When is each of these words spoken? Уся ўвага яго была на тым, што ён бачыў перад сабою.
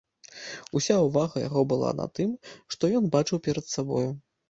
Уся 0.79 0.95
ўвага 1.09 1.45
яго 1.47 1.61
была 1.75 1.93
на 2.01 2.09
тым, 2.19 2.35
што 2.75 2.83
ён 3.01 3.15
бачыў 3.19 3.47
перад 3.51 3.65
сабою. 3.79 4.07